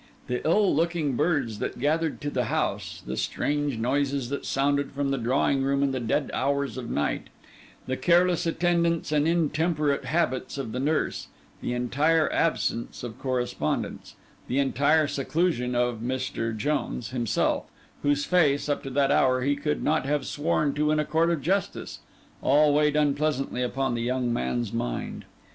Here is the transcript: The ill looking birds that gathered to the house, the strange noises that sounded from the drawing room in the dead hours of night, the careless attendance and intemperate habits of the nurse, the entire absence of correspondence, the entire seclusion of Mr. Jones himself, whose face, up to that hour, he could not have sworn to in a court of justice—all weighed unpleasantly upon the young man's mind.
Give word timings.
The 0.25 0.41
ill 0.47 0.73
looking 0.75 1.15
birds 1.15 1.59
that 1.59 1.77
gathered 1.79 2.21
to 2.21 2.31
the 2.31 2.45
house, 2.45 3.03
the 3.05 3.15
strange 3.15 3.77
noises 3.77 4.29
that 4.29 4.47
sounded 4.47 4.93
from 4.93 5.11
the 5.11 5.17
drawing 5.19 5.61
room 5.61 5.83
in 5.83 5.91
the 5.91 5.99
dead 5.99 6.31
hours 6.33 6.75
of 6.75 6.89
night, 6.89 7.27
the 7.85 7.95
careless 7.95 8.47
attendance 8.47 9.11
and 9.11 9.27
intemperate 9.27 10.05
habits 10.05 10.57
of 10.57 10.71
the 10.71 10.79
nurse, 10.79 11.27
the 11.61 11.73
entire 11.73 12.33
absence 12.33 13.03
of 13.03 13.19
correspondence, 13.19 14.15
the 14.47 14.57
entire 14.57 15.05
seclusion 15.05 15.75
of 15.75 15.99
Mr. 15.99 16.57
Jones 16.57 17.11
himself, 17.11 17.65
whose 18.01 18.25
face, 18.25 18.67
up 18.67 18.81
to 18.81 18.89
that 18.89 19.11
hour, 19.11 19.43
he 19.43 19.55
could 19.55 19.83
not 19.83 20.07
have 20.07 20.25
sworn 20.25 20.73
to 20.73 20.89
in 20.89 20.97
a 20.99 21.05
court 21.05 21.29
of 21.29 21.43
justice—all 21.43 22.73
weighed 22.73 22.95
unpleasantly 22.95 23.61
upon 23.61 23.93
the 23.93 24.01
young 24.01 24.33
man's 24.33 24.73
mind. 24.73 25.25